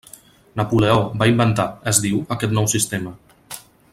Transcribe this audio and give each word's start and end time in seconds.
Napoleó 0.59 0.95
va 1.19 1.27
inventar, 1.33 1.67
es 1.93 2.01
diu, 2.07 2.19
aquest 2.37 2.57
nou 2.59 2.71
sistema. 2.75 3.17